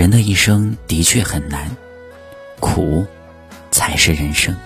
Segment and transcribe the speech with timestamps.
[0.00, 1.76] 人的一生的确很难，
[2.58, 3.06] 苦
[3.70, 4.56] 才是人生。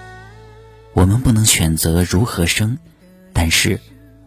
[0.93, 2.79] 我们不能选择如何生，
[3.33, 3.81] 但是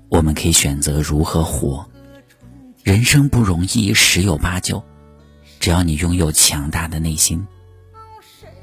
[0.09, 1.89] 我们可以选择如何活。
[2.83, 4.83] 人生不容易，十有八九。
[5.61, 7.47] 只要你拥有强大的内心，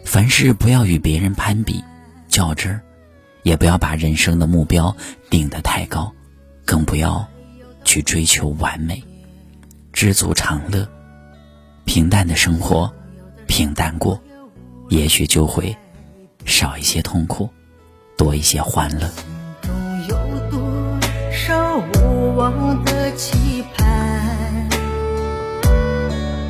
[0.05, 1.83] 凡事不要与别人攀比、
[2.29, 2.83] 较真儿，
[3.42, 4.95] 也不要把人生的目标
[5.31, 6.12] 定得太高，
[6.67, 7.27] 更不要
[7.84, 9.03] 去追求完美。
[9.95, 10.87] 知足常乐，
[11.84, 12.93] 平淡的生活，
[13.47, 14.20] 平淡过，
[14.88, 15.77] 也许就会
[16.45, 17.48] 少一些痛苦，
[18.16, 19.09] 多一些欢乐。
[19.09, 19.23] 心
[19.62, 20.16] 中有
[20.51, 20.98] 多
[21.30, 24.69] 少无望的期盼，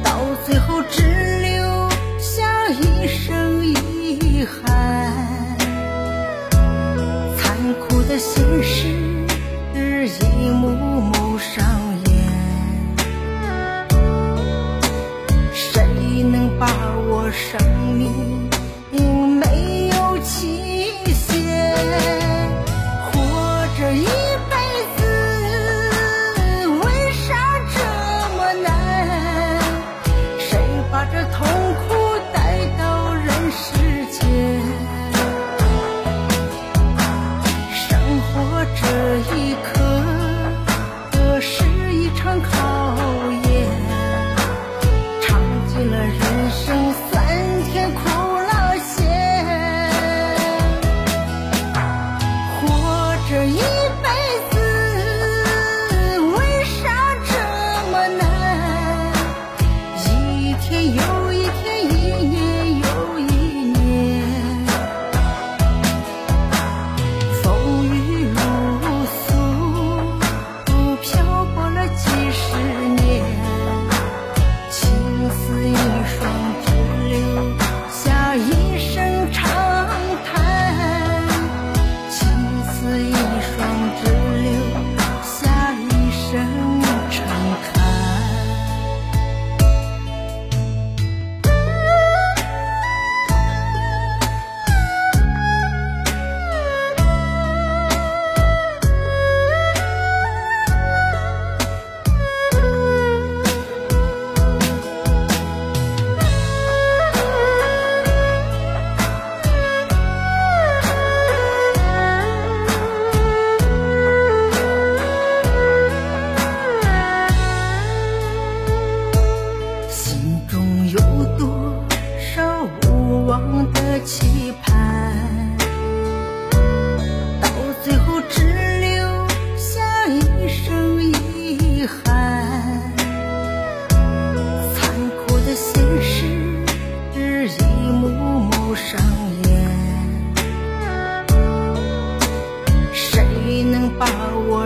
[0.03, 1.03] 到最后只
[1.41, 5.56] 留下一生遗憾。
[7.37, 8.89] 残酷的现实
[9.75, 10.94] 一幕
[17.35, 17.59] 生
[17.95, 18.44] 命
[61.62, 62.03] 天，一